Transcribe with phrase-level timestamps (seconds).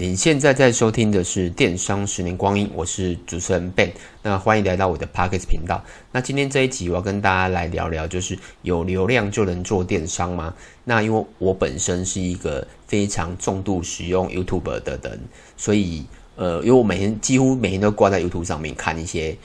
[0.00, 3.90] 你现在在收听的是《电商十年光阴》，我是主持人 Ben。
[4.22, 5.84] 那欢迎来到我的 Podcast 频道。
[6.10, 10.54] 那今天这一集我要跟大家来聊聊，就是有流量就能做电商吗？
[10.84, 15.20] 那因为我本身是一个非常重度使用 YouTube 的人，
[15.58, 16.06] 所以
[16.36, 19.36] 呃，因为我每天几乎每天都挂在 YouTube 上面看一些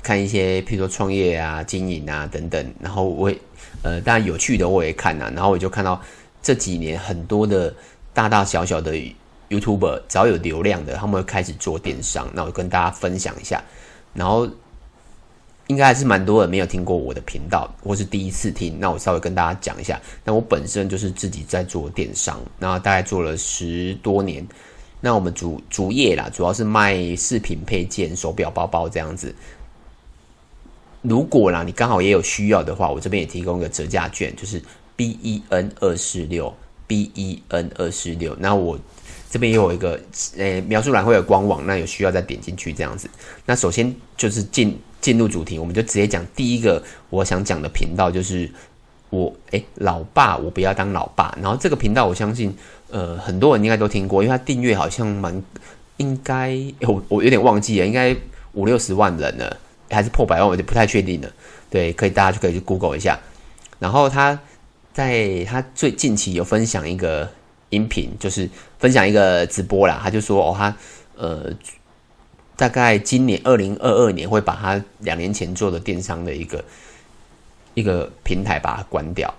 [0.00, 2.72] 看一些，譬如说创业啊、经营啊等等。
[2.80, 3.32] 然后我
[3.82, 6.00] 呃，当然有趣的我也看啊，然后我就看到
[6.40, 7.74] 这几年很多的
[8.14, 8.96] 大大小小的。
[9.50, 12.28] YouTuber 只要有流量的，他们会开始做电商。
[12.34, 13.62] 那我跟大家分享一下，
[14.12, 14.46] 然后
[15.68, 18.78] 应该还是蛮多人没有听过我的频道，或是第一次听。
[18.78, 19.98] 那我稍微跟大家讲一下。
[20.22, 24.46] 那我本身就是自己在做电商，那大概做了十多年。
[25.00, 29.34] 那我们主主业啦，主要是卖饰品配件、手表、包包这样子。
[31.00, 34.62] 如果啦，你刚好也有需要的话，我这边也提供一个折价券，就是
[34.96, 36.54] BEN 二四六
[36.86, 38.36] BEN 二四六。
[38.38, 38.78] 那我。
[39.30, 40.00] 这边也有一个，
[40.38, 43.10] 呃、描述栏会有官网，那有需要再点进去这样子。
[43.44, 48.50] 那首先就是进进入主题，我们就直接讲第一个我想讲的频道，就是
[49.10, 51.36] 我哎、老爸，我不要当老爸。
[51.42, 52.56] 然后这个频道，我相信
[52.90, 55.42] 呃很多人应该都听过，因为他订阅好像蛮
[55.98, 58.16] 应该、我我有点忘记了，应该
[58.54, 59.54] 五六十万人了，
[59.90, 61.30] 还是破百万，我就不太确定了。
[61.68, 63.20] 对，可以大家就可以去 Google 一下。
[63.78, 64.40] 然后他
[64.94, 67.30] 在他最近期有分享一个。
[67.70, 70.74] 音频就是分享一个直播啦，他就说哦，他
[71.16, 71.52] 呃，
[72.56, 76.64] 大概今年二零二二年会把他两年前做的电商的一个
[77.74, 79.32] 一个平台把它关掉，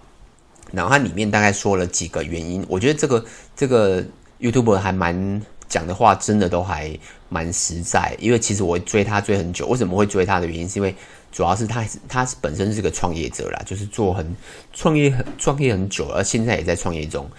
[0.72, 4.04] 然后他里面大概说了几个原因，我觉得这个这个
[4.40, 6.98] YouTube 还蛮讲的话，真的都还
[7.30, 10.96] 蛮实在，因为其实我追他追很久，为什么会追他的原因，是因为
[11.32, 14.36] 主要是他他本身是个创业者啦，就是做很
[14.72, 17.30] 创业很创业很久，而现在也在创业中。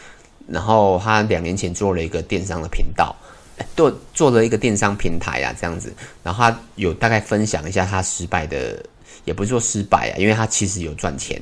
[0.49, 3.15] 然后他两年前做了一个电商的频道，
[3.77, 5.93] 做做了一个电商平台啊，这样子。
[6.23, 8.85] 然后他有大概分享一下他失败的，
[9.25, 11.41] 也不是说失败啊，因为他其实有赚钱。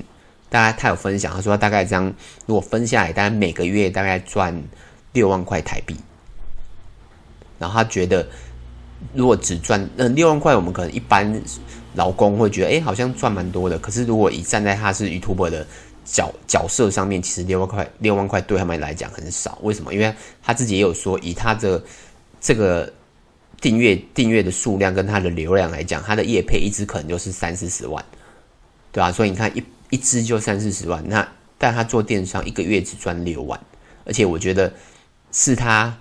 [0.51, 2.13] 大概他有分享，他说他大概这样，
[2.47, 4.63] 如果分下来，大概每个月大概赚
[5.13, 5.97] 六万块台币。
[7.59, 8.27] 然后他觉得，
[9.15, 11.43] 如果只赚那六万块，我们可能一般
[11.95, 13.79] 劳工会觉得，哎，好像赚蛮多的。
[13.79, 15.67] 可是如果一站在他是 YouTube 的。
[16.11, 19.59] 角角色上面，其实六万块，六万块对他们来讲很少。
[19.63, 19.93] 为什么？
[19.93, 21.83] 因为他自己也有说，以他的
[22.41, 22.91] 这个
[23.61, 28.03] 订阅订阅的数量跟他的流量来讲，他的业配一支可能就是三四十万，
[28.91, 29.13] 对吧？
[29.13, 33.61] 所以你看一一支就三四十万，那但他做电商一个月只赚六万，
[34.07, 34.73] 而且我觉得
[35.31, 35.95] 是他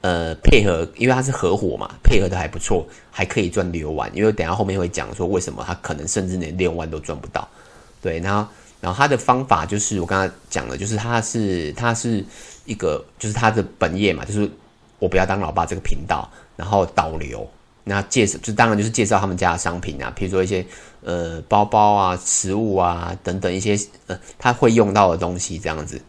[0.00, 4.10] 呃配合，因为他是合伙嘛，配合的还不错，还可以赚六万。
[4.16, 7.46] 因为等下后面会讲说为什么他可能甚至连六万都赚不到，
[8.00, 8.50] 对，然后。
[8.80, 12.24] 然后他的方法就是我刚才讲的，就是他是他是
[12.64, 14.50] 一个就是他的本业嘛，就是
[14.98, 16.26] 我不要当老爸这个频道，
[16.56, 17.46] 然后导流，
[17.84, 20.64] 那介绍就当然就是介绍他们家的商品啊，譬如说一些
[21.02, 26.00] 呃包包啊、食物啊等等一些呃他会用到的东西这样子。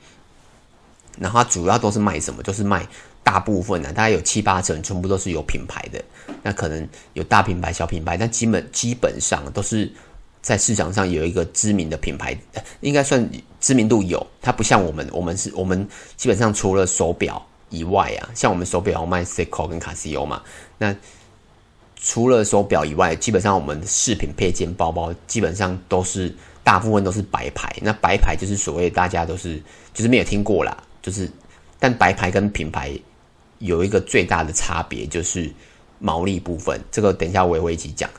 [1.20, 2.42] 然后他主要都是卖什么？
[2.42, 2.88] 就是卖
[3.22, 6.02] 大部分啊，大概有七八成全部都是有品牌的，
[6.42, 9.92] 那可能有大品牌、小品牌，但基本基本上都是。
[10.42, 12.36] 在市场上有一个知名的品牌，
[12.80, 13.30] 应该算
[13.60, 14.26] 知名度有。
[14.42, 15.88] 它不像我们，我们是我们
[16.18, 20.42] 基本上除了手表以外啊，像我们手表卖 Seiko 跟 Casio 嘛。
[20.80, 20.96] 那
[21.96, 27.72] 除了手表以外，基本上我们饰品配件包包基本上都是大部分都是白牌。
[27.80, 29.62] 那白牌就是所谓大家都是
[29.94, 31.30] 就是没有听过啦，就是
[31.78, 33.00] 但白牌跟品牌
[33.60, 35.54] 有一个最大的差别就是
[36.00, 36.82] 毛利部分。
[36.92, 38.10] 这个等一下我也会一起讲。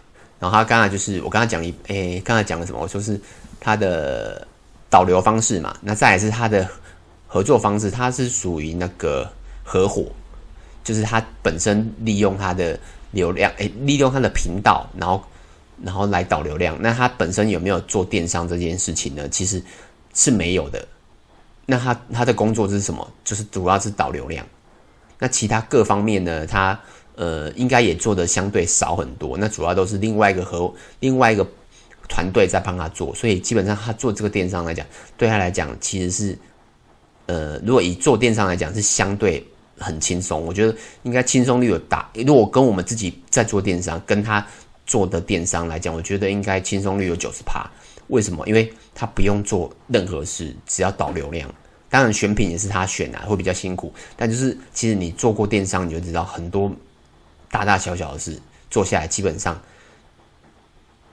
[0.43, 2.81] 然后他刚才就是我刚才讲一诶，刚才讲了什么？
[2.81, 3.19] 我说是
[3.61, 4.45] 他的
[4.91, 5.73] 导流方式嘛。
[5.81, 6.69] 那再来是他的
[7.29, 9.31] 合作方式，他是属于那个
[9.63, 10.11] 合伙，
[10.83, 12.77] 就是他本身利用他的
[13.13, 15.23] 流量，诶，利用他的频道，然后
[15.81, 16.77] 然后来导流量。
[16.81, 19.29] 那他本身有没有做电商这件事情呢？
[19.29, 19.63] 其实
[20.13, 20.85] 是没有的。
[21.67, 23.09] 那他他的工作是什么？
[23.23, 24.45] 就是主要是导流量。
[25.21, 26.45] 那其他各方面呢？
[26.45, 26.77] 他
[27.15, 31.47] 呃，应该也做的相对少很多，那主要都是另外一个和另外一个
[32.09, 34.87] 团队在帮他做，所以基本上他做这个电商来讲，
[35.17, 36.39] 对他来讲其实是，
[37.27, 39.47] 呃，如果以做电商来讲是相对
[39.79, 42.11] 很轻松，我觉得应该轻松率有大。
[42.15, 44.47] 如果跟我们自己在做电商，跟他
[44.87, 47.71] 做的电商来讲，我觉得应该轻松率有九十趴。
[48.09, 48.47] 为什么？
[48.49, 51.49] 因为他不用做任何事，只要导流量。
[51.89, 56.71] 当然选品也是他选啊，会比较辛苦，但就是其实你做过电商，你就知道很多。
[57.53, 58.41] 大大小小的事
[58.71, 59.61] 做下来，基本上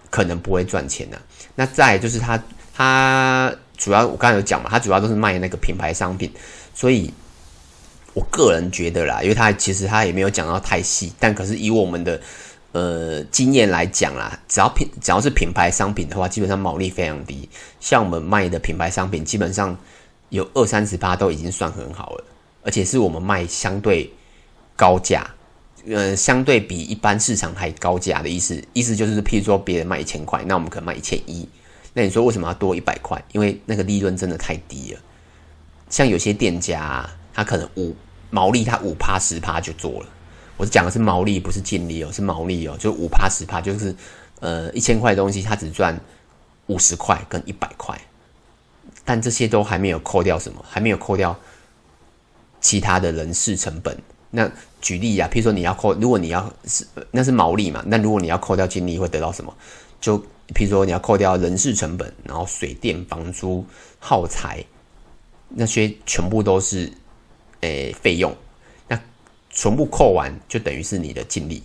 [0.09, 1.21] 可能不会赚钱的、
[1.53, 2.41] 那再就是他，
[2.73, 6.31] 他主要我刚才有讲嘛，他主要都是卖那个品牌商品，
[6.73, 7.13] 所以
[8.13, 12.19] 我个人觉得啦，因为他其实他也没有讲到太细，但可是以我们的
[12.71, 17.47] 呃经验来讲啦，只要品只要是品牌商品的话，基本上毛利非常低。
[17.79, 19.77] 像我们卖的品牌商品，基本上
[20.29, 22.23] 有二三十八都已经算很好了，
[22.63, 24.11] 而且是我们卖相对
[24.75, 25.29] 高价，
[25.89, 31.47] 呃，相对比一般市场还高价的意思，意思就是譬如说别人卖一千块，那我们可能卖一千一，
[31.93, 33.23] 那你说为什么要多一百块？
[33.31, 34.99] 因为那个利润真的太低了。
[35.89, 37.95] 像有些店家，他可能五。
[38.31, 40.09] 毛利他五趴十趴就做了，
[40.55, 43.95] 我讲的是毛利，不是净利哦，是毛利哦，就五趴十趴，就是
[44.39, 45.99] 呃一千块的东西，他只赚
[46.67, 47.99] 五十块跟一百块，
[49.03, 51.35] 但这些都还没有扣掉什么，还没有扣掉
[52.61, 53.97] 其他的人事成本。
[54.31, 59.53] 那举例啊，譬如说你要扣，如果你要是那是毛利嘛，那如果你要扣掉净利，会得到什么？
[59.99, 60.17] 就
[60.55, 63.65] 譬如说你要扣掉人事成本，然后水电、房租、
[63.99, 64.63] 耗材，
[65.49, 66.91] 那些全部都是。
[67.61, 68.33] 诶，费用，
[68.87, 68.97] 那
[69.49, 71.61] 全部扣完就等于是你的净利，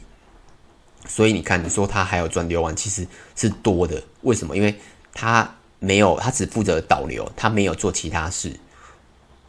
[1.06, 3.06] 所以你看，你说他还有赚六万，其实
[3.36, 4.02] 是多的。
[4.22, 4.56] 为什么？
[4.56, 4.74] 因为
[5.12, 8.58] 他没有，他只负责导流，他没有做其他事。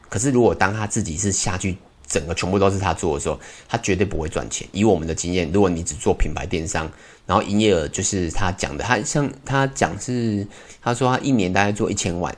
[0.08, 1.76] 可是如果当他自己是下去，
[2.08, 4.68] 整个全部都是他做的时候，他绝对不会赚钱。
[4.72, 6.92] 以我们的经验，如果你只做品牌电商，
[7.26, 10.48] 然后营业额就是他讲的，他像他讲是，
[10.82, 12.36] 他说他一年大概做一千万。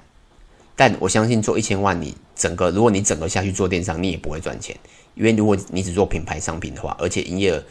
[0.76, 4.78] 但我相信做一千万，你整个如果你整个下去做电商，你也不会赚钱，
[5.16, 7.64] 因为如果你只做品牌商品的话，而且营业额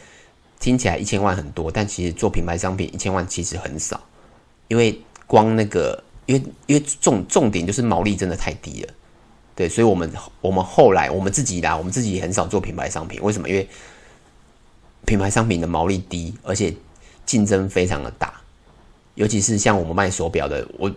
[0.59, 4.03] 听起来一千万很多，但其实做品牌商品一千万其实很少，
[4.67, 8.93] 因为光那个，因为因为重重点就是毛利真的太低了，
[9.57, 10.09] 对，所以我们
[10.39, 13.49] 我们后来我们自己啦，我们自己很少做品牌商品，为什么？
[13.49, 13.67] 因为
[15.05, 16.73] 品牌商品的毛利低，而且
[17.25, 18.39] 竞争非常的大，
[19.15, 20.89] 尤其是像我们卖手表的，我。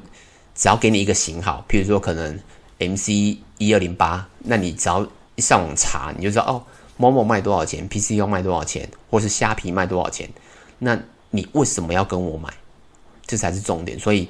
[0.53, 2.39] 只要给你一个型号，譬如说可能
[2.79, 6.63] MC 一二零八，那你只要一上网查，你就知道哦，
[6.99, 10.29] 某某卖多少钱，PCO 卖多少钱，或是虾皮卖多少钱，
[10.81, 12.53] 那你为什么要跟我买？
[13.27, 13.99] 这才是重点。
[13.99, 14.29] 所以，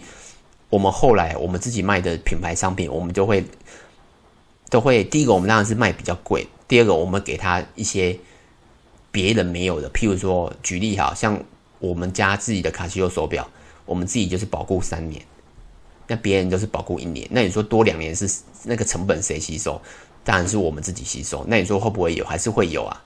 [0.69, 3.45] 我们后来我们自己卖的品牌商品，我们就会
[4.71, 8.19] 都会第一个，我们当然是卖比较贵；第二个，我们给他一些
[9.11, 11.39] 别人没有的，譬如说举例哈，像
[11.81, 13.47] 我们家自己的卡西欧手表，
[13.85, 15.21] 我们自己就是保固三年。
[16.07, 18.29] 那别人都是保固一年，那你说多两年是
[18.65, 19.81] 那个成本谁吸收？
[20.25, 21.45] 当然是我们自己吸收。
[21.47, 22.25] 那你说会不会有？
[22.25, 23.05] 还是会有啊。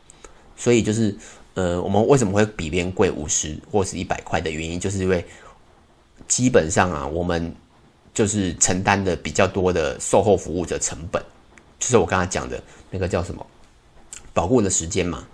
[0.56, 1.14] 所以就是，
[1.52, 5.24] 呃，我们为什么会比别人贵五十或是一百块的原因，就是因为
[6.26, 7.54] 基本上啊，我们
[8.14, 11.22] 就是承担的比较多的售后服务的成本，
[11.84, 13.46] 就是我刚才讲的那个叫什么
[14.32, 15.24] 保护的时间嘛。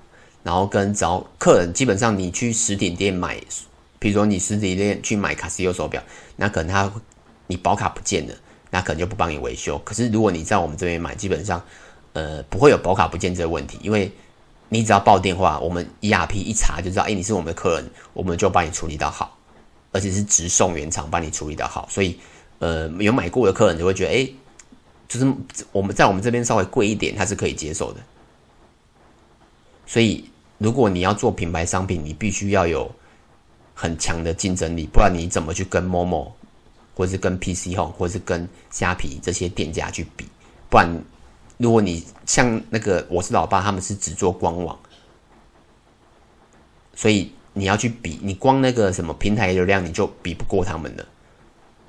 [0.43, 3.41] 然后跟找客人，基本上你去实体店买，
[3.99, 6.03] 比如说你实体店去买卡西欧手表，
[6.37, 6.93] 那可能他。
[7.47, 8.35] 你保卡不见了，
[8.71, 9.77] 那可能就不帮你维修。
[9.81, 11.61] 可是如果你在我们这边买，基本上，
[12.13, 14.09] 呃，不会有保卡不见这个问题，因为
[14.69, 19.37] 你只要报电话，我们 ERP 一查就知道，哎，你是我们的客人，我们就帮你处理到好，
[19.91, 21.89] 而且是直送原厂帮你处理到好。
[21.91, 22.21] 所以，
[22.61, 24.31] 呃，有买过的客人就会觉得，哎，
[25.11, 25.35] 就是
[25.73, 28.01] 我们在我们这边稍微贵一点，他是可以接受的。
[29.87, 30.25] 所以，
[30.59, 32.91] 如果你要做品牌商品，你必须要有
[33.75, 36.31] 很强的竞争力，不然你怎么去跟 Momo？
[36.93, 40.27] 或是跟 PC Home，或是跟虾皮这些店家去比，
[40.69, 41.03] 不然，
[41.57, 44.79] 如果你像那个我是老爸，他们是只做官网，
[46.95, 51.07] 所以你要去比，你光那个什么平台流量你就比不过他们了。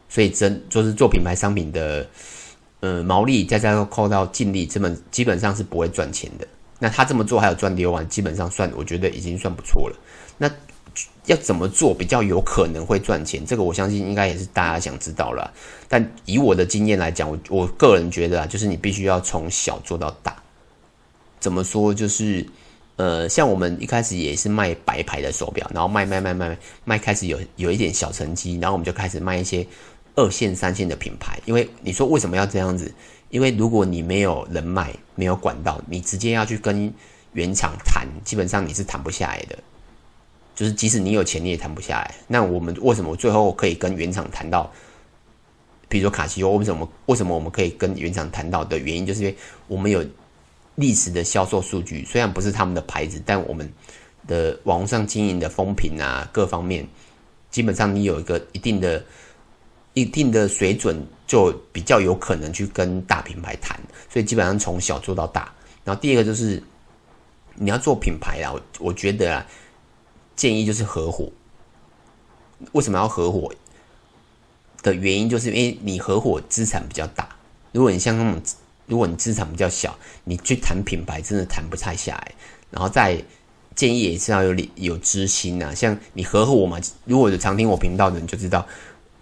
[0.07, 2.07] 所以真就是做品牌商品的，
[2.81, 6.45] 呃，毛利再加上扣到净利，这么基本上是不会赚钱的。
[6.77, 9.95] 那他这么做还有赚六万，基本上算我觉得已经算不错了。
[10.37, 10.51] 那。
[11.27, 13.45] 要怎么做比较有可能会赚钱？
[13.45, 15.53] 这个我相信应该也是大家想知道了。
[15.87, 20.35] 但以我的经验来讲，我我个人觉得啊，就是你必须要从小做到大。
[21.39, 21.93] 怎么说？
[21.93, 22.45] 就是
[22.97, 29.65] 呃，像我们一开始也是卖白牌的手表，然后卖卖卖卖卖，开始有有一点小成绩，然后我们就开始卖一些
[30.21, 31.39] 二线、三线的品牌。
[31.45, 32.93] 因为你说为什么要这样子？
[33.29, 36.93] 因为如果你没有人脉、没有管道，你直接要去跟
[37.33, 39.57] 原厂谈，基本上你是谈不下来的。
[40.53, 42.13] 就是即使你有钱，你也谈不下来。
[42.27, 44.71] 那我们为什么最后可以跟原厂谈到？
[45.87, 49.35] 比如说卡西欧，为什么为什么我们可以跟原厂谈到的原因，就是因为
[49.67, 50.05] 我们有
[50.75, 53.69] 历史的销售数据，虽然不是他们的牌子，但我们
[54.27, 56.87] 的网络上经营的风评啊，各方面
[57.49, 59.03] 基本上你有一个一定的、
[59.93, 63.79] 一定的水准，就比较有可能去跟大品牌谈。
[64.09, 65.51] 所以基本上从小做到大。
[65.83, 66.61] 然后第二个就是
[67.55, 69.45] 你要做品牌啊，我我觉得啊。
[70.33, 71.29] 建议就是合伙。
[72.71, 73.53] 为什么要合伙？
[74.81, 77.29] 的原因就是因为你合伙资产比较大。
[77.71, 78.41] 如果你像那种
[78.87, 82.31] 如果你资产比较小，你去谈品牌真的谈不太下来。
[82.71, 83.23] 然后再
[83.75, 88.65] 建议也是要有有知心呐、啊，像你合伙嘛，如果有常听我频道的人就知道，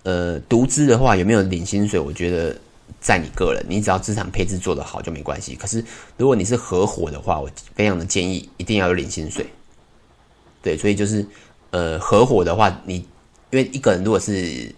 [0.10, 2.60] 呃，独资的话有没有领薪水，我觉得
[3.00, 5.54] 在你个人，你只要资产配置做得好就没关系。
[5.54, 5.86] 可是
[6.18, 9.46] 如果你是合伙的话，我非常的建议一定要有领薪水。
[10.64, 11.24] 对，所以就是
[11.70, 12.96] 呃，合伙的话，你
[13.52, 14.74] 因为一个人如果是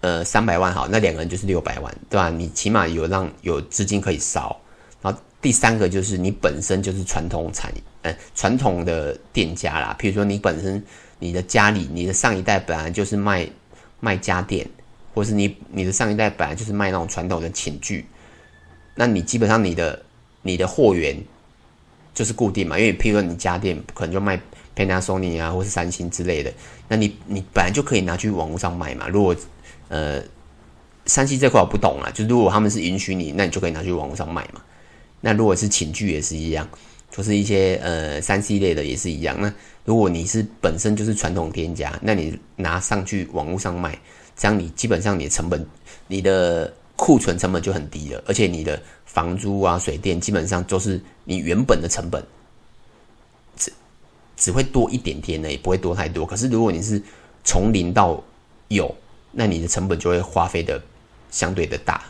[0.00, 2.30] 呃三百万好，那两个人就是六百万，对吧？
[2.30, 4.58] 你起码有让有资金可以烧。
[5.02, 9.94] 然后第三个就是你本身就是传统产业，呃，传统的店家啦。
[10.00, 10.82] 譬如说你本身
[11.18, 13.46] 你的家里，你的上一代本来就是卖
[14.02, 14.68] 卖家电，
[15.14, 18.04] 或是你你的上一代本来就是卖那种传统的寝具，
[18.96, 20.02] 那你基本上你的
[20.42, 21.16] 你的货源
[22.12, 24.38] 就是固定嘛，因为譬如说你家电可能就卖。
[24.74, 26.50] Panasonic 啊，或是三星之类的，
[26.88, 29.06] 那你你本来就可以拿去网络上卖嘛。
[29.06, 29.36] 如果
[29.88, 30.18] 呃，
[31.04, 34.62] 三星这块我不懂啊，就如果他们是允许你，那你就可以拿去网络上卖嘛。
[35.20, 36.66] 那如果是寝具也是一样，
[37.12, 39.36] 就是一些呃三 C 类的也是一样。
[39.40, 39.52] 那
[39.84, 43.96] 如果你是本身就是传统店家，那你拿上去网络上卖，
[44.34, 45.64] 这样你基本上你的成本，
[46.08, 52.24] 你的库存成本就很低了，而且你的房租啊、水电基本上都是你原本的成本。
[53.56, 53.70] 只
[54.36, 56.24] 只会多一点点呢，也不会多太多。
[56.24, 57.00] 可是如果你是
[57.44, 58.22] 从零到
[58.68, 58.92] 有，
[59.30, 60.82] 那你的成本就会花费的
[61.30, 62.02] 相对的大。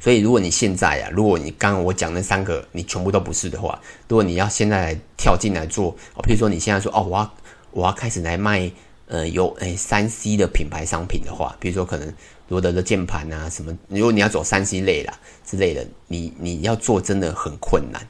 [0.00, 3.78] 所以如果你现在啊，如果你刚刚我讲那三个你全部都不是的话，
[4.08, 7.34] 如果你要现在跳进来做，哦，譬如说你现在说哦，我要
[7.70, 8.68] 我要开始来卖
[9.06, 12.12] 呃有诶三 C 的品牌商品的话，比如说可能
[12.48, 15.14] 罗德的键盘啊什么，如果你要走三 C 类啦
[15.44, 18.00] 之类的，你你要做真的很困难。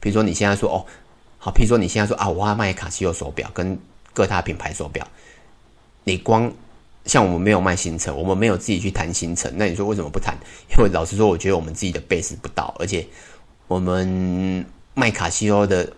[0.00, 0.86] 比如说你现在说哦。
[1.36, 3.78] 好，譬如说你现在说啊，我要卖卡西欧手表跟
[4.14, 5.06] 各大品牌手表，
[6.04, 6.50] 你光
[7.04, 10.36] 像我们没有卖新车，我们没有自己去谈新车，那你说为什么不谈？
[10.70, 13.06] 因为老实说，我觉得我们自己的 base 不到，而且
[13.68, 15.92] 我们卖卡西欧的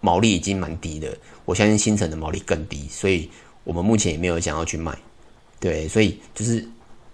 [0.00, 3.30] 毛利已经蛮低的，我相信新城的毛利更低，所以
[3.64, 4.96] 我们目前也没有想要去卖。
[5.60, 6.66] 对，所以就是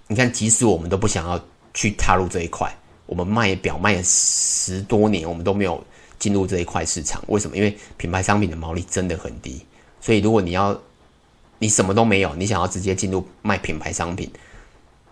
[0.06, 2.72] 你看，即使我们都不想要去踏入这一块，
[3.06, 5.82] 我们卖表卖了十多年，我们都没有。
[6.16, 7.56] 进入这一块市场，为什么？
[7.56, 9.60] 因为品牌商品的毛利真的很低，
[10.00, 10.80] 所以如果你要
[11.64, 14.30] 你什么都没有，你想要直接进入卖品牌商品，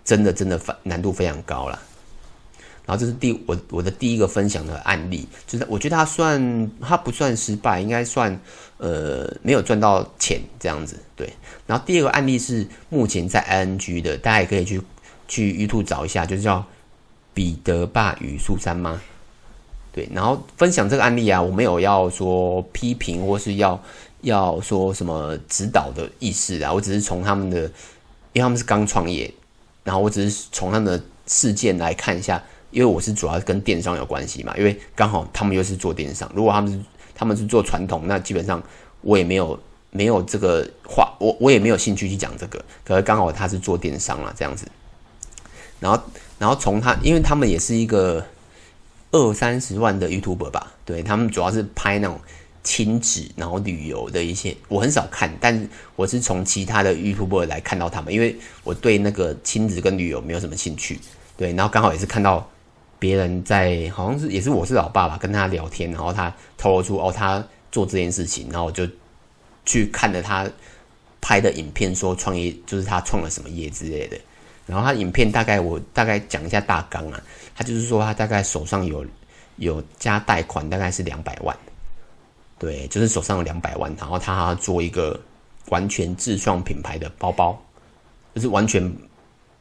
[0.05, 1.81] 真的真的难度非常高了。
[2.85, 8.39] 然后这是第我我的第一个分享的案例，就是我觉得他算他不算失败，应该算
[8.77, 11.01] 呃没有赚到钱这样子。
[11.17, 11.33] 对，
[11.67, 14.83] 然后第二个案例是目前在 ING 的，大家也可以去
[15.27, 16.63] 去 YouTube 找一下，就是叫
[17.33, 19.01] 彼得爸与苏珊妈。
[19.91, 23.83] 对，然后分享这个案例啊，我没有要说批评或是要
[24.23, 27.61] 要说什么指导的意思啊，我只是从他们的，
[28.33, 29.33] 因为他们是刚创业，
[29.85, 36.81] 然后我只是从他们的事件来看一下，因为我是主要跟电商有关系嘛，因为刚好他们又是做电商，如果他们是
[37.15, 38.63] 他们是做传统，那基本上
[39.03, 39.59] 我也没有
[39.91, 44.67] 没有这个话，我我也没有兴趣去讲这个，可是刚好他是做电商啦，这样子，
[45.81, 46.03] 然后
[46.39, 48.25] 然后从他，因为他们也是一个。
[49.15, 52.19] 二三十万的 YouTuber 吧，对，他们主要是拍那种
[52.63, 60.99] 亲子，然后旅游的一些，我很少看，但我是从其他的 YouTube 来看到他们，因为我对那个亲子跟旅游没有什么兴趣，
[61.37, 62.49] 对，然后刚好也是看到
[62.99, 68.89] 别人在，好像是也是我是老爸爸跟他聊天，然后他透露出哦他做这件事情，然后我就
[69.65, 70.49] 去看了他
[71.21, 74.17] 拍的影片，说创业就是他创了什么业之类的。
[74.65, 77.21] 然后他影片大概我大概讲一下大纲啊，
[77.57, 79.05] 他就是说他大概手上有
[79.57, 81.57] 有加贷款大概是两百万，
[82.63, 85.19] 对，就是手上有两百万，然后他做一个
[85.71, 87.61] 完全自创品牌的包包，
[88.37, 88.81] 就是完全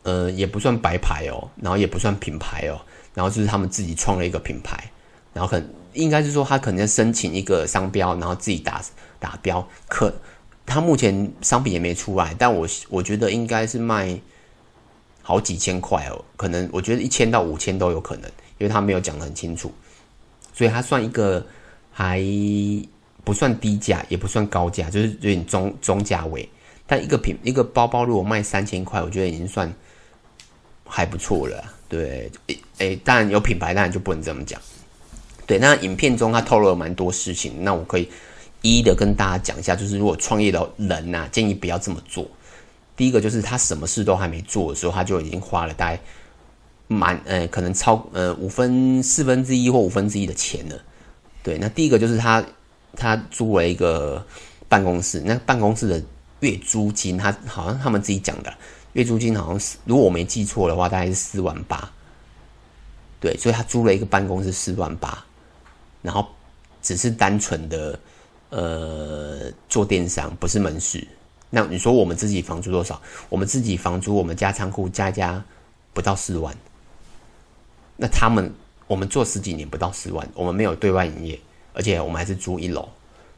[0.03, 2.79] 呃也不算白牌哦，然后也不算品牌哦，
[3.15, 4.77] 然后就是他们自己创了一个品牌，
[5.34, 8.79] 然后可能应该是说他可能要申请一个商标，然后自己打
[9.20, 10.13] 打标，可
[10.67, 14.22] 他目前商品也没出来，但我我觉得应该是卖。
[15.24, 18.25] 好几千块哦，可能我觉得一千到五千都有可能，
[18.58, 19.72] 因为他没有讲得很清楚，
[20.51, 21.46] 所以他算一个
[21.92, 22.24] 还
[23.24, 26.48] 不算低价，也不算高价，就是有点中中价位。
[26.88, 29.72] 但一个品一个包包如果卖三千块，我觉得已经算
[30.86, 31.64] 还不错了。
[31.88, 34.60] 对，诶诶，当然有品牌，当然就不能这么讲。
[35.46, 38.10] 对，那影片中他透露了蛮多事情，那我可以
[38.62, 42.26] 一一的跟大家讲一下，就是如果创业的人呐、建议不要这么做。
[42.96, 46.00] 第一个就是他什么事都还没做的时候，他就已经花了大概
[46.88, 50.82] 满呃可能超呃五分四分之一或五分之一的钱了。
[51.44, 52.44] 对，那第一个就是他
[52.96, 54.26] 他租了一个
[54.68, 56.04] 办公室，那办公室的
[56.42, 58.54] 月租金，他好像他们自己讲的
[58.94, 61.92] 月租金好像是，如果我没记错的话，大概是四万八。
[63.20, 65.24] 对，所以他租了一个办公室四万八，
[66.02, 66.28] 然后
[66.82, 68.00] 只是单纯的
[68.50, 71.08] 呃做电商，不是门市。
[71.52, 73.00] 那你说我们自己房租多少？
[73.30, 75.44] 我们自己房租，我们家仓库加加
[75.94, 76.56] 不到四万。
[77.98, 78.52] 那他们
[78.92, 81.40] 我们做十几年不到四万，我们没有对外营业，
[81.72, 82.90] 而且我们还是租一楼。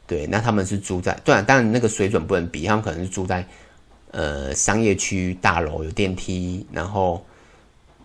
[0.07, 3.45] 对，那他们是住在对啊，当然那个水准不能比，他们可能是住在
[4.09, 7.23] 呃商业区大楼有电梯，然后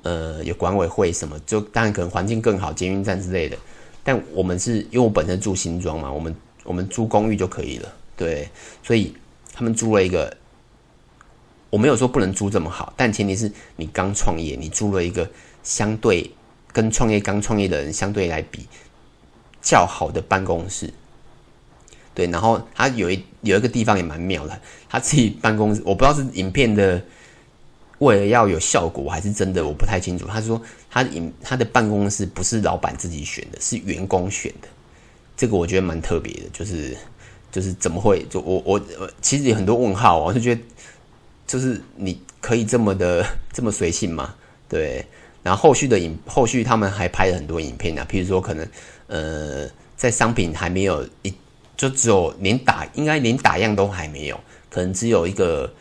[0.02, 3.56] 呃有管委会什么，就当然可能环境更好，捷运站之类的。
[4.04, 8.46] 但我们是因为我本身住新庄嘛，我们我们租公寓就可以了，对，
[8.82, 9.14] 所以
[9.54, 10.36] 他们租了一个，
[11.70, 15.26] 我没有说不能租这么好，但前提是你刚创业，你租了一个
[15.62, 16.30] 相对
[16.72, 18.66] 跟创业刚创业的人相对来比
[19.60, 20.92] 较好的办公室。
[22.14, 27.00] 对，然后他有一有一个地方也蛮妙的，他自己办公室，我不知道是影片的
[27.98, 30.26] 为了要有效果还是真的，我不太清楚。
[30.26, 30.60] 他说
[30.90, 34.68] 他影他的办公室不是老板自己选的，是员工选的，
[35.36, 36.96] 这个我觉得蛮特别的，就是
[37.52, 38.80] 就是怎么会就我我
[39.22, 40.60] 其实有很多问号，我就觉得
[41.46, 44.34] 就是你可以这么的这么随性吗？
[44.68, 45.06] 对，
[45.42, 48.68] 然后后续的影后续他们还拍了很多影片啊，譬如说可能
[49.06, 51.34] 呃在商品还没有一。
[51.78, 55.72] 就只有连打，应该连打样都还没有，可能只有一个，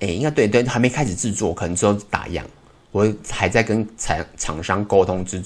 [0.00, 2.46] 诶、欸，应该对对，还没开始制作，可能只有打样。
[2.92, 5.42] 我还在跟厂厂商沟通之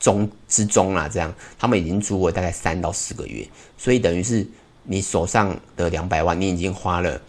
[0.00, 4.44] 中之中啦，这样他们已经租了大概三到四个月，所以等于是
[4.82, 7.20] 你手上的两百万，你已经花了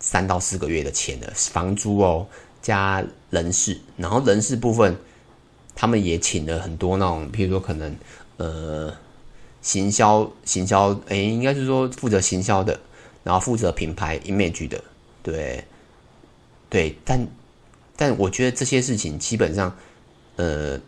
[0.00, 2.26] 三到四个月的钱了，房租哦
[2.62, 4.96] 加人事，然后人事部分
[5.74, 7.96] 他们也请了很多那种，譬如说可能
[8.36, 8.94] 呃。
[9.60, 12.78] 行销，行销，诶、应该是说负责行销的，
[13.24, 14.82] 然后负责品牌 image 的，
[15.20, 15.64] 对，
[16.70, 17.26] 对，但
[17.96, 19.76] 但我觉得这些事情基本上，
[20.36, 20.80] 呃，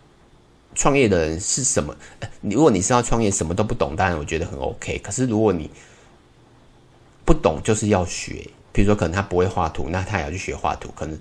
[0.74, 1.94] 创业的人是什么？
[2.42, 4.96] 如果你是要创业，什么都不懂，当然我觉得很 OK。
[5.00, 5.68] 可是如果你
[7.24, 8.48] 不懂，就是要学。
[8.72, 10.90] 比如说，可能他不会画图，那他也要去学画图。
[10.94, 11.18] 可能，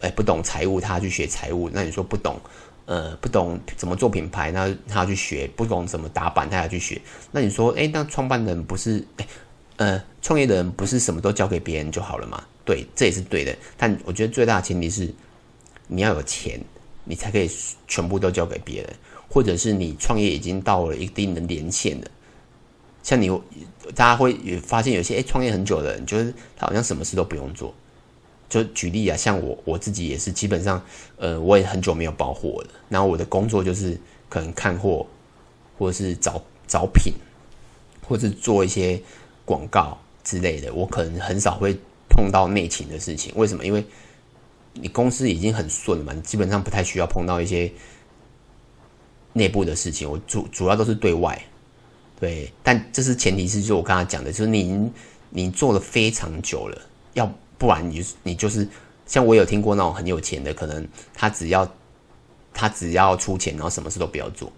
[0.00, 1.70] 哎、不懂财务，他去学财务。
[1.72, 2.40] 那你说不懂？
[2.84, 7.00] 呃，不懂怎么做品牌，那他去学；不懂怎么打板，他要去学。
[7.30, 9.26] 那你说，哎，那创办人不是，哎，
[9.76, 12.42] 呃，创业的人不是什么都交给别人就好了吗？
[12.64, 13.56] 对，这也是对的。
[13.76, 15.08] 但我觉得最大的前提是，
[15.86, 16.60] 你要有钱，
[17.04, 17.48] 你才可以
[17.86, 18.92] 全部都交给别人，
[19.28, 22.06] 或者是你创业已经到了一定的年限了。
[23.04, 23.30] 像你，
[23.94, 27.72] 大家会发现有些哎，创业很久的人，就是他好像什么事都不用做。
[28.52, 30.84] 就举例啊，像我我自己也是，基本上，
[31.16, 32.68] 呃，我也很久没有包货了。
[32.90, 35.06] 然后我的工作就是可能看货，
[35.78, 36.38] 或者是找
[36.68, 37.14] 找品，
[38.06, 39.00] 或者是做一些
[39.46, 40.70] 广告之类的。
[40.74, 41.74] 我可能很少会
[42.10, 43.32] 碰到内勤的事情。
[43.36, 43.64] 为什么？
[43.64, 43.82] 因为
[44.74, 47.72] 你公司已经很顺了嘛，基本上不太需要碰到一些
[49.32, 50.06] 内部的事情。
[50.10, 51.42] 我主主要都是对外，
[52.20, 52.52] 对。
[52.62, 54.90] 但这是前提是，就我刚才讲的，就是你
[55.30, 56.78] 你做了非常久了，
[57.14, 57.32] 要。
[57.62, 58.66] 不然你你就是
[59.06, 61.72] 像我有听过那种很有钱的，可能他只要
[62.52, 64.50] 他只要出钱，然后什么事都不要做，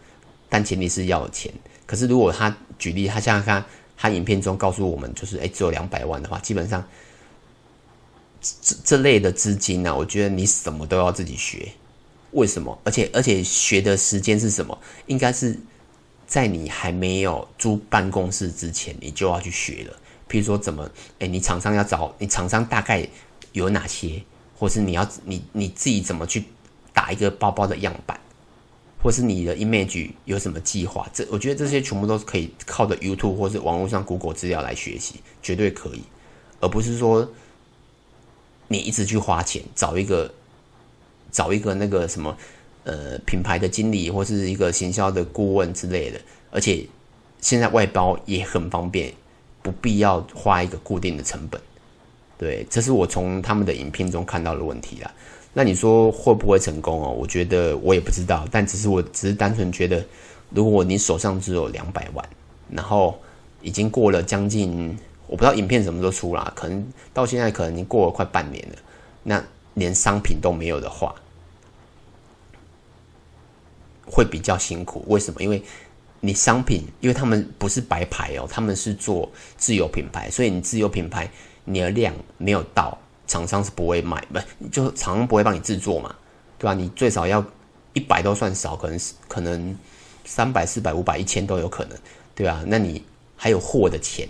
[0.48, 1.52] 但前提是要有钱。
[1.84, 3.62] 可是如果他举例，他像他
[3.94, 6.82] 他影片中告诉我们，就是哎只有两百万的话，基本上
[8.40, 11.68] 这这类的资金呢、啊，我觉得你什么都要自己学。
[12.30, 12.78] 为什么？
[12.84, 14.78] 而且而且学的时间是什么？
[15.08, 15.54] 应该是
[16.26, 19.96] 在你还没有租办公室之前，你就要去学了。
[20.34, 23.08] 比如说怎么，哎，你厂商要找你厂商大概
[23.52, 24.20] 有哪些，
[24.58, 26.42] 或是你要你你自己怎么去
[26.92, 28.18] 打一个包包的样板，
[29.00, 31.08] 或是你的 image 有什么计划？
[31.14, 36.02] 这我觉得这些全部都是可以靠着 YouTube 或是网络上 Google 资料来学习，绝对可以，
[36.58, 37.30] 而不是说
[38.66, 40.34] 你一直去花钱找一个
[41.30, 42.36] 找一个那个什么
[42.82, 46.20] 呃品牌的经理或是一个行销的顾问之类的，
[46.50, 46.84] 而且
[47.40, 49.14] 现在外包也很方便。
[49.64, 51.58] 不必要花一个固定的成本，
[52.36, 55.10] 对，这是我从他们的影片中看到的问题啦。
[55.54, 57.10] 那你说会不会成功哦？
[57.10, 60.04] 我觉得我也不知道，但只是我只是单纯觉得，
[60.50, 62.28] 如果你手上只有两百万，
[62.68, 63.18] 然后
[63.62, 68.76] 已经过了将近，我不知道影片什么时候出啦，可能到现在可能已经过了快半年了，
[69.22, 71.14] 那连商品都没有的话，
[74.04, 75.02] 会比较辛苦。
[75.08, 75.40] 为什么？
[75.40, 75.62] 因为
[76.24, 81.30] 你商品，因为他们不是白牌哦，他们是做自有品牌，所以你自有品牌
[81.66, 86.14] 你的量没有到，厂商是不会买，不就厂商不会帮你制作嘛，
[86.58, 86.72] 对吧？
[86.72, 87.44] 你最少要
[87.92, 89.76] 一百都算少，可能可能
[90.24, 91.98] 三百、四百、五百、一千都有可能，
[92.34, 92.64] 对吧？
[92.66, 93.04] 那你
[93.36, 94.26] 还有货的钱，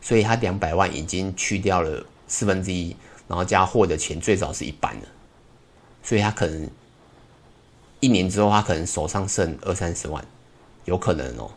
[0.00, 2.96] 所以他两百万已经去掉了四分之一，
[3.28, 5.08] 然后加货的钱最少是一半了，
[6.02, 6.70] 所以他可能
[8.00, 10.24] 一年之后他可能手上剩二三十万，
[10.84, 11.50] 有可能哦。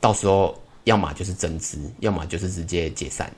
[0.00, 3.32] 到时候要么就是增资，要么就是直接解散，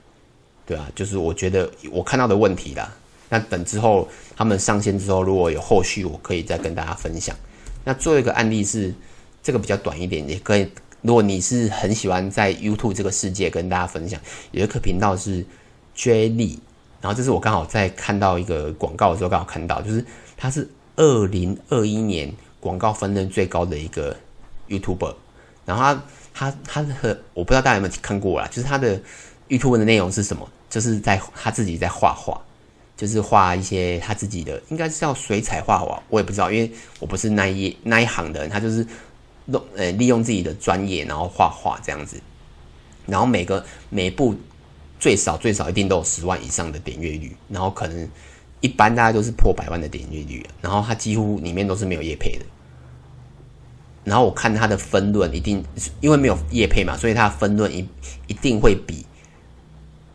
[0.67, 2.93] 对啊，就是我觉得我看到的问题啦。
[3.31, 7.35] 那等之后他们上线之后，如果有后续，我可以再跟大家分享。
[7.85, 8.95] 那做一个案例是
[9.43, 10.69] 这个比较短一点，也可以。
[11.01, 15.45] 如果你是很喜欢在 YouTube 这个世界跟大家分享，有一个频道是
[15.95, 16.59] J 莉，
[17.01, 20.05] 然后这是我刚好在看到一个广告的时候刚好看到，就是
[20.37, 24.17] 它是二零二一年广告分润最高的一个
[24.69, 25.15] YouTuber，
[25.65, 26.03] 然后他。
[26.35, 28.97] 他他的我不知道大家有没有看过啦，就是他的
[29.49, 30.49] YouTube 的内容是什么？
[30.71, 32.41] 就是在他自己在画画，
[32.97, 38.49] 就是画一些他自己的，应该是叫水彩画画，我也不知道，因为我不是那一那一行的人。
[38.49, 38.87] 他就是
[39.47, 42.21] 弄呃利用自己的专业，然后画画这样子，
[43.05, 44.37] 然后每个每部
[45.01, 48.09] 最少最少一定都有十万以上的点阅率，然后可能
[48.61, 52.45] 一般大家都是破百万的点阅率，然后他几乎里面都是没有业配的。
[54.09, 55.63] 然后我看他的分论一定，
[56.01, 57.87] 因为没有业配嘛，所以他的分论一
[58.27, 59.05] 一定会比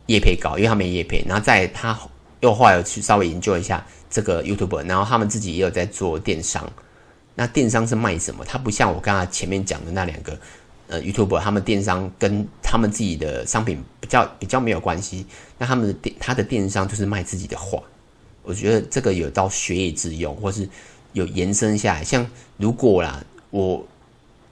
[0.08, 1.23] 叶配高，因为他没业配。
[1.27, 1.97] 然后在他
[2.41, 6.67] 又后来有去稍微研究一下这个 YouTube，然后他们自己也有在做电商。
[7.36, 8.43] 那电商是卖什么？
[8.43, 10.38] 他不像我刚才前面讲的那两个
[10.88, 15.25] 呃 YouTube，他们电商跟他们自己的商品比较比较没有关系。
[15.58, 17.79] 那他们的电他的电商就是卖自己的画。
[18.41, 20.67] 我觉得这个有到学以致用，或是
[21.13, 22.03] 有延伸下来。
[22.03, 22.25] 像
[22.58, 23.23] 如果啦。
[23.54, 23.86] 我，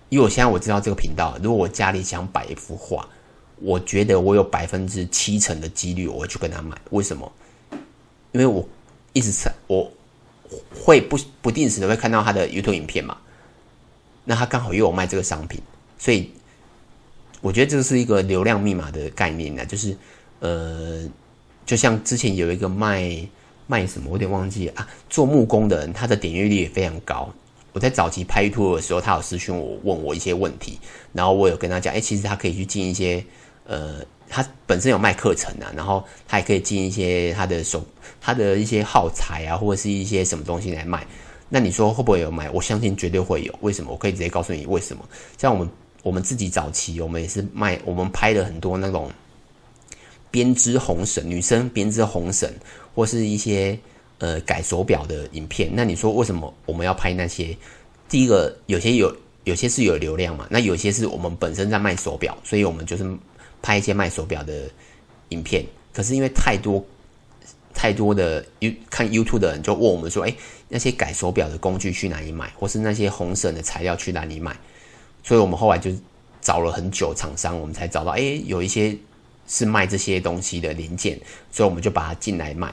[0.10, 3.08] 因为我现在我知道这个频道，如果我家里想摆一幅画，
[3.56, 6.78] 我觉得我有百分之七成的几率我会去跟他买。
[6.92, 7.32] 为什么？
[8.32, 8.64] 因为我
[9.14, 9.92] 一直在，我
[10.84, 13.18] 会不不定时的会看到他的 YouTube 影片嘛，
[14.24, 15.60] 那他刚好又有卖这个商品，
[15.98, 16.30] 所以
[17.42, 19.98] 我觉得这是一个流量密码的概念呢，就是
[20.42, 21.10] 呃，
[21.66, 23.28] 就像之前有一个卖
[23.66, 27.34] 卖什么，我有点忘记啊，做木工的人，他的点阅率也非常高。
[27.74, 30.78] 我在早期拍 vlog 的时候，他有私讯我，问我一些问题，
[31.14, 33.24] 然后我有跟他讲，哎、其实他可以去进一些，
[33.66, 37.82] 呃，他本身有卖课程啊，然后他也可以进一些他的手，
[38.20, 41.08] 他的一些耗材啊，或者是一些什么东西来卖。
[41.48, 42.50] 那你说会不会有卖？
[42.50, 43.56] 我相信绝对会有。
[43.62, 43.92] 为什么？
[43.92, 45.08] 我可以直接告诉你为什么。
[45.38, 45.70] 像我们
[46.04, 49.10] 我们自己早期，我们也是卖，我们拍了很多那种
[50.30, 52.52] 编织红绳，女生编织红绳，
[52.94, 53.80] 或是一些。
[54.22, 57.58] 呃，改手表的影片，那你说为什么我们要拍那些？
[58.08, 59.12] 第一个，有些有，
[59.46, 63.04] 有些是有流量嘛，那有些是我们本身在卖手表，所以我们就是
[63.64, 64.70] 拍一些卖手表的
[65.30, 65.66] 影片。
[65.92, 66.86] 可是因为太多
[67.74, 70.36] 太多的 You 看 YouTube 的人就问我们说，哎，
[70.70, 74.56] 那些改手表的工具去哪里买，或是那些红绳的材料去哪里买？
[75.24, 75.90] 所以我们后来就
[76.42, 78.96] 找了很久厂商，我们才找到，哎，有一些
[79.48, 81.20] 是卖这些东西的零件，
[81.52, 82.72] 所以我们就把它进来卖。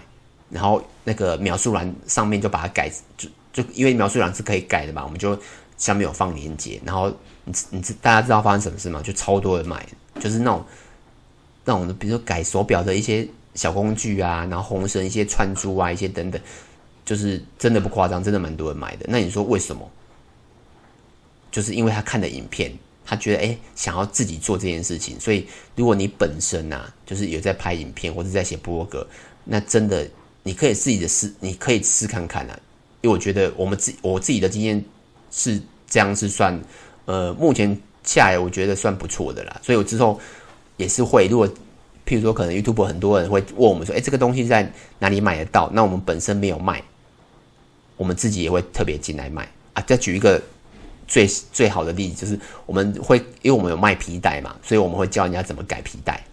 [0.51, 5.39] 然后那个描述栏上面就把它改，就就因为描述栏是可以改的嘛，我们就
[5.77, 6.81] 下面有放链接。
[6.85, 7.13] 然后
[7.45, 9.03] 你你知大家知道发生什么事吗？
[9.03, 9.87] 就超多人买，
[10.19, 10.65] 就是那种
[11.65, 16.41] 那种比如说改手表的一些小工具啊，然后红绳一些串珠啊，一些等等，
[17.05, 19.05] 就是真的不夸张，真的蛮多人买的。
[19.09, 19.91] 那你说为什么？
[21.51, 22.73] 就是因为他看的影片，
[23.05, 25.21] 他觉得诶想要自己做这件事情。
[25.21, 29.07] 所以如果你本身啊，就是有在拍影片或者在写部落格，
[29.45, 30.09] 那真的。
[30.49, 32.59] 你可以自己的试，你可以试看看啊，
[33.03, 34.83] 因为我觉得我们自我自己的经验
[35.31, 36.59] 是这样，是算
[37.05, 39.61] 呃目前下来我觉得算不错的啦。
[39.63, 40.19] 所以我之后
[40.79, 41.47] 也是会，如果
[42.07, 45.69] 譬如说可能 YouTube 很多人会问我们说，哎，这个东西在哪里买得到？
[45.75, 46.83] 那我们本身没有卖，
[47.99, 49.85] 我们自己也会特别进来卖啊。
[49.87, 50.43] 再举一个
[51.07, 56.25] 最最好的例子，就是我们会因为我们有卖皮带嘛，所以我们会教人家怎么改皮带。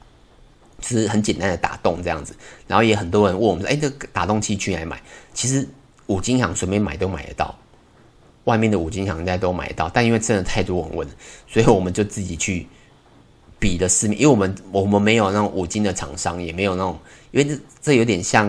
[0.87, 2.35] 是很简单的打洞这样子，
[2.67, 5.01] 然后也很多人问我们说：“哎，这个打洞器去哪买？”
[5.33, 5.67] 其实
[6.05, 7.57] 五金行随便买都买得到，
[8.43, 9.89] 外面的五金行应该都买得到。
[9.89, 11.07] 但因为真的太多人问，
[11.47, 12.67] 所以我们就自己去
[13.59, 16.99] 比的市面，因为我们我们没有那种五金的厂商，也没有那种，
[17.31, 18.47] 因为这这有点像，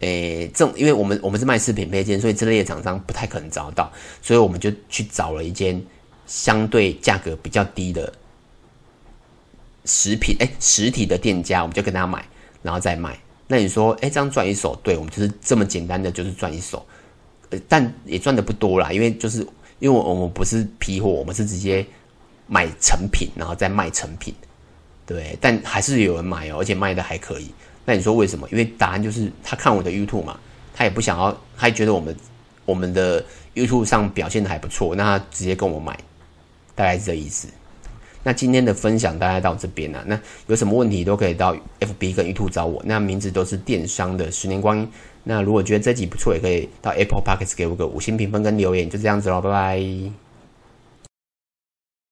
[0.00, 5.82] 诶，这种因为我们我们是卖饰品配件，所以这类的厂商不太可能找得到，所以我们就去找了一间
[6.26, 8.12] 相对价格比较低的。
[9.84, 12.24] 实品哎，实体的店家，我们就跟他买，
[12.62, 13.18] 然后再卖。
[13.46, 14.74] 那你说，哎，这样赚一手？
[14.82, 16.84] 对，我们就是这么简单的，就是赚一手。
[17.50, 19.46] 呃，但也赚的不多啦，因为就是
[19.78, 21.84] 因为我们不是批货，我们是直接
[22.46, 24.34] 买成品，然后再卖成品。
[25.04, 27.50] 对，但还是有人买哦，而且卖的还可以。
[27.84, 28.48] 那你说为什么？
[28.50, 30.40] 因为答案就是他看我的 YouTube 嘛，
[30.74, 32.16] 他也不想要，他觉得我们
[32.64, 33.22] 我们的
[33.54, 35.94] YouTube 上表现的还不错，那他直接跟我买，
[36.74, 37.46] 大概是这意思。
[38.24, 44.88] 那今天的分享大概到这边了，那有什么问题都可以到 FB 跟 YouTube 找我，那名字都是电商的十年光阴。
[45.22, 50.23] 那如果觉得这集不错，也可以到 Apple Podcast 给我个五星评分跟留言，就这样子喽，拜拜。